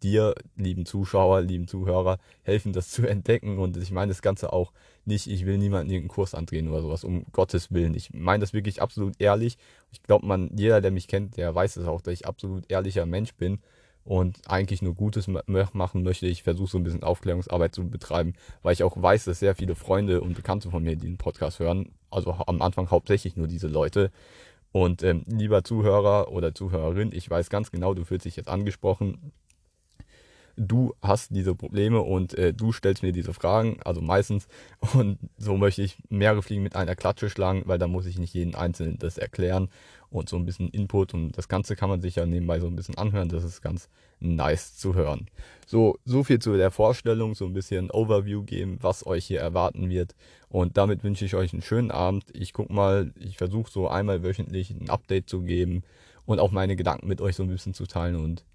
dir, 0.04 0.36
lieben 0.58 0.86
Zuschauer, 0.86 1.42
lieben 1.42 1.68
Zuhörer, 1.68 2.20
helfen, 2.44 2.74
das 2.74 2.90
zu 2.90 3.08
entdecken. 3.08 3.60
Und 3.60 3.78
ich 3.78 3.92
meine 3.92 4.10
das 4.10 4.22
Ganze 4.22 4.52
auch 4.52 4.74
nicht, 5.06 5.28
ich 5.28 5.46
will 5.46 5.58
niemanden 5.58 5.90
irgendeinen 5.90 6.16
Kurs 6.16 6.36
andrehen 6.36 6.68
oder 6.68 6.82
sowas, 6.82 7.04
um 7.04 7.26
Gottes 7.32 7.72
Willen. 7.72 7.94
Ich 7.96 8.14
meine 8.14 8.42
das 8.42 8.54
wirklich 8.54 8.82
absolut 8.82 9.16
ehrlich. 9.20 9.58
Ich 9.92 10.04
glaube, 10.04 10.26
man, 10.26 10.50
jeder, 10.56 10.82
der 10.82 10.92
mich 10.92 11.08
kennt, 11.08 11.38
der 11.38 11.54
weiß 11.54 11.78
es 11.78 11.88
auch, 11.88 12.02
dass 12.02 12.14
ich 12.14 12.26
absolut 12.26 12.70
ehrlicher 12.70 13.06
Mensch 13.06 13.34
bin 13.36 13.60
und 14.06 14.40
eigentlich 14.48 14.82
nur 14.82 14.96
Gutes 14.96 15.28
machen 15.28 16.04
möchte. 16.04 16.28
Ich 16.28 16.44
versuche 16.44 16.72
so 16.72 16.78
ein 16.78 16.84
bisschen 16.84 17.04
Aufklärungsarbeit 17.04 17.74
zu 17.74 17.90
betreiben, 17.90 18.34
weil 18.62 18.74
ich 18.74 18.84
auch 18.84 19.02
weiß, 19.02 19.26
dass 19.26 19.40
sehr 19.40 19.56
viele 19.56 19.76
Freunde 19.76 20.22
und 20.22 20.36
Bekannte 20.36 20.70
von 20.70 20.84
mir 20.84 20.96
den 20.96 21.18
Podcast 21.18 21.60
hören. 21.60 21.94
Also 22.10 22.34
am 22.46 22.62
Anfang 22.62 22.92
hauptsächlich 22.92 23.38
nur 23.38 23.48
diese 23.48 23.68
Leute. 23.68 24.12
Und 24.72 25.04
ähm, 25.04 25.24
lieber 25.28 25.64
Zuhörer 25.64 26.32
oder 26.32 26.54
Zuhörerin, 26.54 27.12
ich 27.14 27.30
weiß 27.30 27.50
ganz 27.50 27.72
genau, 27.72 27.94
du 27.94 28.06
fühlst 28.06 28.26
dich 28.26 28.36
jetzt 28.36 28.50
angesprochen 28.50 29.32
du 30.56 30.94
hast 31.02 31.32
diese 31.32 31.56
Probleme 31.56 32.02
und 32.02 32.34
äh, 32.38 32.54
du 32.54 32.72
stellst 32.72 33.04
mir 33.04 33.12
diese 33.12 33.34
Fragen, 33.34 33.80
also 33.84 34.02
meistens. 34.02 34.48
Und 34.94 35.18
so 35.38 35.58
möchte 35.58 35.82
ich 35.82 35.98
mehrere 36.10 36.42
Fliegen 36.42 36.64
mit 36.64 36.76
einer 36.76 36.96
Klatsche 36.96 37.30
schlagen, 37.30 37.64
weil 37.66 37.80
da 37.80 37.88
muss 37.88 38.06
ich 38.06 38.20
nicht 38.20 38.34
jeden 38.34 38.56
Einzelnen 38.56 38.98
das 39.00 39.18
erklären 39.18 39.70
und 40.14 40.30
so 40.30 40.38
ein 40.38 40.46
bisschen 40.46 40.70
Input 40.70 41.14
und 41.14 41.38
das 41.38 41.48
Ganze 41.48 41.76
kann 41.76 41.90
man 41.90 42.02
sich 42.02 42.16
ja 42.16 42.26
nebenbei 42.26 42.60
so 42.60 42.68
ein 42.68 42.76
bisschen 42.76 42.98
anhören. 42.98 43.30
Das 43.30 43.44
ist 43.44 43.62
ganz 43.62 43.90
nice 44.20 44.78
zu 44.78 44.94
hören. 44.94 45.28
So, 45.66 45.98
so 46.06 46.24
viel 46.24 46.40
zu 46.40 46.56
der 46.56 46.72
Vorstellung, 46.72 47.36
so 47.36 47.46
ein 47.46 47.54
bisschen 47.54 47.90
Overview 47.90 48.44
geben, 48.44 48.78
was 48.82 49.06
euch 49.06 49.26
hier 49.26 49.42
erwarten 49.42 49.90
wird. 49.90 50.16
Und 50.50 50.78
damit 50.78 51.04
wünsche 51.04 51.26
ich 51.26 51.36
euch 51.36 51.52
einen 51.52 51.64
schönen 51.64 51.92
Abend. 51.92 52.26
Ich 52.34 52.54
guck 52.54 52.70
mal, 52.70 53.12
ich 53.20 53.38
versuche 53.38 53.72
so 53.72 53.88
einmal 53.88 54.24
wöchentlich 54.24 54.70
ein 54.70 54.90
Update 54.90 55.30
zu 55.30 55.42
geben 55.42 55.84
und 56.26 56.40
auch 56.40 56.52
meine 56.52 56.76
Gedanken 56.76 57.08
mit 57.08 57.20
euch 57.20 57.36
so 57.36 57.44
ein 57.44 57.50
bisschen 57.50 57.74
zu 57.74 57.88
teilen 57.88 58.16
und 58.16 58.46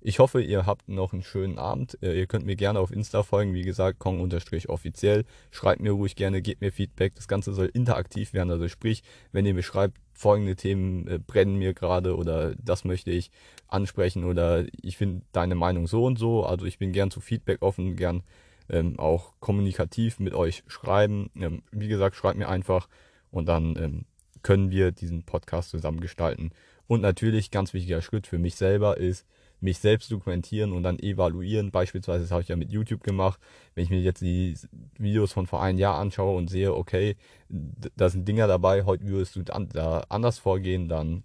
ich 0.00 0.20
hoffe, 0.20 0.40
ihr 0.40 0.64
habt 0.64 0.88
noch 0.88 1.12
einen 1.12 1.24
schönen 1.24 1.58
Abend. 1.58 1.98
Äh, 2.02 2.16
ihr 2.16 2.28
könnt 2.28 2.46
mir 2.46 2.54
gerne 2.54 2.78
auf 2.78 2.92
Insta 2.92 3.24
folgen, 3.24 3.52
wie 3.54 3.62
gesagt, 3.62 3.98
kong-offiziell. 3.98 5.24
Schreibt 5.50 5.80
mir 5.80 5.90
ruhig 5.90 6.14
gerne, 6.14 6.40
gebt 6.40 6.60
mir 6.60 6.70
Feedback. 6.70 7.16
Das 7.16 7.26
Ganze 7.26 7.52
soll 7.52 7.66
interaktiv 7.66 8.32
werden. 8.32 8.50
Also 8.52 8.68
sprich, 8.68 9.02
wenn 9.32 9.44
ihr 9.44 9.54
mir 9.54 9.64
schreibt, 9.64 9.98
folgende 10.18 10.56
Themen 10.56 11.06
äh, 11.06 11.18
brennen 11.18 11.56
mir 11.56 11.74
gerade 11.74 12.16
oder 12.16 12.54
das 12.56 12.84
möchte 12.84 13.10
ich 13.10 13.30
ansprechen 13.68 14.24
oder 14.24 14.66
ich 14.82 14.96
finde 14.96 15.22
deine 15.32 15.54
Meinung 15.54 15.86
so 15.86 16.04
und 16.04 16.18
so. 16.18 16.44
Also 16.44 16.66
ich 16.66 16.78
bin 16.78 16.92
gern 16.92 17.10
zu 17.10 17.20
Feedback 17.20 17.62
offen, 17.62 17.96
gern 17.96 18.24
ähm, 18.68 18.98
auch 18.98 19.32
kommunikativ 19.40 20.18
mit 20.18 20.34
euch 20.34 20.64
schreiben. 20.66 21.30
Ähm, 21.36 21.62
wie 21.70 21.88
gesagt, 21.88 22.16
schreibt 22.16 22.36
mir 22.36 22.48
einfach 22.48 22.88
und 23.30 23.46
dann 23.46 23.76
ähm, 23.76 24.04
können 24.42 24.70
wir 24.70 24.90
diesen 24.90 25.22
Podcast 25.22 25.70
zusammen 25.70 26.00
gestalten. 26.00 26.50
Und 26.86 27.00
natürlich, 27.00 27.50
ganz 27.50 27.72
wichtiger 27.72 28.02
Schritt 28.02 28.26
für 28.26 28.38
mich 28.38 28.56
selber 28.56 28.96
ist, 28.96 29.26
mich 29.60 29.78
selbst 29.78 30.10
dokumentieren 30.10 30.72
und 30.72 30.82
dann 30.82 30.98
evaluieren. 30.98 31.70
Beispielsweise, 31.70 32.24
das 32.24 32.30
habe 32.30 32.42
ich 32.42 32.48
ja 32.48 32.56
mit 32.56 32.70
YouTube 32.70 33.02
gemacht. 33.02 33.40
Wenn 33.74 33.84
ich 33.84 33.90
mir 33.90 34.00
jetzt 34.00 34.20
die 34.20 34.56
Videos 34.98 35.32
von 35.32 35.46
vor 35.46 35.62
einem 35.62 35.78
Jahr 35.78 35.98
anschaue 35.98 36.36
und 36.36 36.48
sehe, 36.48 36.74
okay, 36.74 37.16
da 37.48 38.08
sind 38.08 38.26
Dinger 38.26 38.46
dabei, 38.46 38.84
heute 38.84 39.06
würdest 39.06 39.36
du 39.36 39.42
da 39.42 40.04
anders 40.08 40.38
vorgehen, 40.38 40.88
dann 40.88 41.24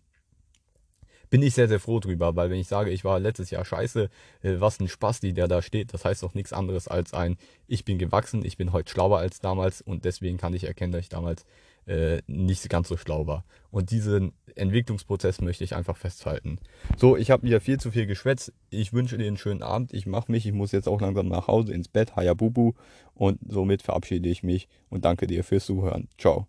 bin 1.33 1.41
ich 1.41 1.55
sehr, 1.55 1.67
sehr 1.67 1.79
froh 1.79 1.99
drüber, 1.99 2.35
weil 2.35 2.51
wenn 2.51 2.59
ich 2.59 2.67
sage, 2.67 2.91
ich 2.91 3.03
war 3.03 3.19
letztes 3.19 3.49
Jahr 3.49 3.65
scheiße, 3.65 4.07
äh, 4.43 4.55
was 4.59 4.79
ein 4.79 4.87
Spaß, 4.87 5.19
die 5.19 5.33
der 5.33 5.47
da 5.47 5.63
steht, 5.63 5.91
das 5.91 6.05
heißt 6.05 6.21
doch 6.21 6.35
nichts 6.35 6.53
anderes 6.53 6.87
als 6.87 7.11
ein, 7.15 7.37
ich 7.65 7.85
bin 7.85 7.97
gewachsen, 7.97 8.45
ich 8.45 8.55
bin 8.55 8.71
heute 8.71 8.91
schlauer 8.91 9.17
als 9.17 9.39
damals 9.39 9.81
und 9.81 10.05
deswegen 10.05 10.37
kann 10.37 10.53
ich 10.53 10.65
erkennen, 10.65 10.91
dass 10.91 11.01
ich 11.01 11.09
damals 11.09 11.43
äh, 11.85 12.21
nicht 12.27 12.67
ganz 12.69 12.87
so 12.87 12.97
schlau 12.97 13.27
war. 13.27 13.45
Und 13.71 13.91
diesen 13.91 14.33
Entwicklungsprozess 14.55 15.41
möchte 15.41 15.63
ich 15.63 15.75
einfach 15.75 15.97
festhalten. 15.97 16.59
So, 16.97 17.17
ich 17.17 17.31
habe 17.31 17.43
wieder 17.43 17.59
viel 17.59 17.79
zu 17.79 17.91
viel 17.91 18.05
geschwätzt. 18.05 18.53
Ich 18.69 18.93
wünsche 18.93 19.17
dir 19.17 19.27
einen 19.27 19.37
schönen 19.37 19.63
Abend. 19.63 19.93
Ich 19.93 20.05
mache 20.05 20.31
mich. 20.31 20.45
Ich 20.45 20.53
muss 20.53 20.71
jetzt 20.71 20.87
auch 20.87 21.01
langsam 21.01 21.27
nach 21.27 21.47
Hause 21.47 21.73
ins 21.73 21.87
Bett. 21.87 22.15
Hayabubu. 22.15 22.73
Und 23.15 23.39
somit 23.47 23.81
verabschiede 23.81 24.29
ich 24.29 24.43
mich 24.43 24.67
und 24.89 25.05
danke 25.05 25.27
dir 25.27 25.43
fürs 25.43 25.65
Zuhören. 25.65 26.07
Ciao. 26.17 26.47